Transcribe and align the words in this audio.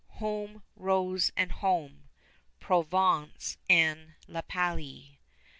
Home, 0.17 0.63
Rose, 0.75 1.31
and 1.37 1.51
home, 1.51 2.09
Provence 2.59 3.59
and 3.69 4.15
La 4.27 4.41
Palie. 4.41 5.19